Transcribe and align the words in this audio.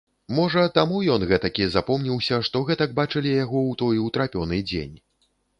Можа, 0.35 0.61
таму 0.77 1.01
ён 1.15 1.25
гэтакі 1.31 1.67
запомніўся, 1.75 2.39
што 2.49 2.63
гэтак 2.71 2.97
бачылі 3.03 3.37
яго 3.43 3.59
ў 3.69 3.81
той 3.83 3.95
утрапёны 4.09 4.57
дзень. 4.73 4.97